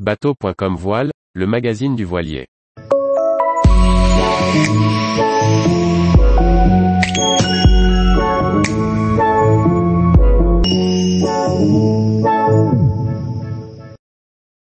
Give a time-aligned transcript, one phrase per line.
[0.00, 2.48] Bateau.com Voile, le magazine du voilier.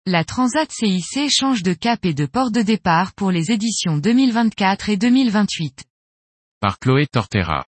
[0.07, 4.89] La Transat CIC change de cap et de port de départ pour les éditions 2024
[4.89, 5.83] et 2028.
[6.59, 7.65] Par Chloé Tortera.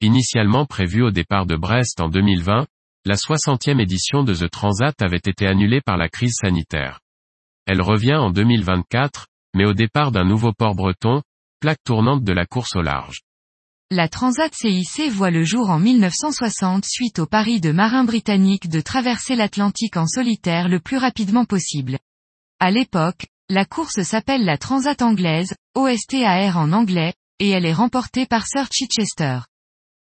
[0.00, 2.66] Initialement prévue au départ de Brest en 2020,
[3.04, 7.00] la 60e édition de The Transat avait été annulée par la crise sanitaire.
[7.66, 11.22] Elle revient en 2024, mais au départ d'un nouveau port breton,
[11.60, 13.22] plaque tournante de la course au large.
[13.90, 18.80] La Transat CIC voit le jour en 1960 suite au pari de marins britanniques de
[18.80, 21.98] traverser l'Atlantique en solitaire le plus rapidement possible.
[22.58, 28.26] À l'époque, la course s'appelle la Transat anglaise, OSTAR en anglais, et elle est remportée
[28.26, 29.40] par Sir Chichester.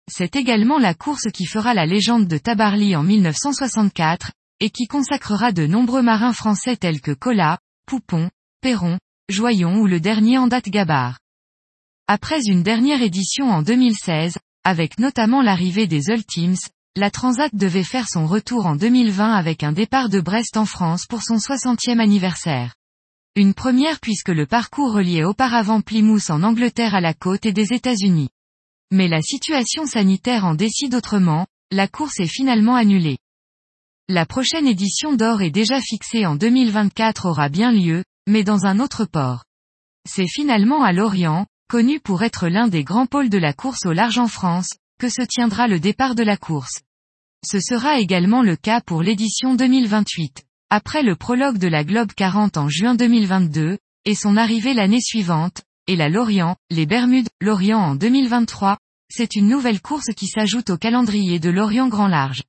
[0.09, 5.53] C'est également la course qui fera la légende de Tabarly en 1964, et qui consacrera
[5.53, 10.69] de nombreux marins français tels que Collat, Poupon, Perron, Joyon ou le dernier en date
[10.69, 11.19] Gabard.
[12.07, 16.57] Après une dernière édition en 2016, avec notamment l'arrivée des Ultimes,
[16.97, 21.07] la Transat devait faire son retour en 2020 avec un départ de Brest en France
[21.09, 22.75] pour son 60e anniversaire.
[23.37, 27.73] Une première puisque le parcours reliait auparavant Plymouth en Angleterre à la côte et des
[27.73, 28.31] États-Unis.
[28.91, 33.19] Mais la situation sanitaire en décide autrement, la course est finalement annulée.
[34.09, 38.81] La prochaine édition d'or est déjà fixée en 2024 aura bien lieu, mais dans un
[38.81, 39.45] autre port.
[40.09, 43.93] C'est finalement à Lorient, connu pour être l'un des grands pôles de la course au
[43.93, 46.81] large en France, que se tiendra le départ de la course.
[47.47, 50.45] Ce sera également le cas pour l'édition 2028.
[50.71, 55.63] Après le prologue de la Globe 40 en juin 2022, et son arrivée l'année suivante,
[55.91, 58.79] et la Lorient, les Bermudes, Lorient en 2023,
[59.13, 62.45] c'est une nouvelle course qui s'ajoute au calendrier de Lorient Grand Large.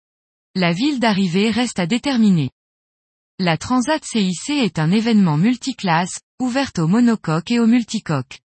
[0.53, 2.51] La ville d'arrivée reste à déterminer.
[3.39, 8.41] La Transat CIC est un événement multiclasse, ouverte aux monocoques et aux multicoques.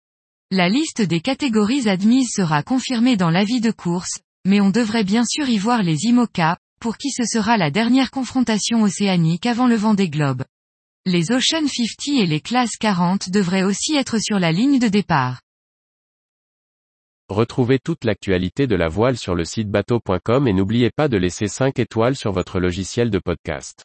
[0.52, 5.26] La liste des catégories admises sera confirmée dans l'avis de course, mais on devrait bien
[5.26, 9.76] sûr y voir les IMOCA, pour qui ce sera la dernière confrontation océanique avant le
[9.76, 10.44] vent des globes.
[11.06, 15.42] Les Ocean 50 et les classes 40 devraient aussi être sur la ligne de départ.
[17.28, 21.50] Retrouvez toute l'actualité de la voile sur le site bateau.com et n'oubliez pas de laisser
[21.50, 23.84] 5 étoiles sur votre logiciel de podcast.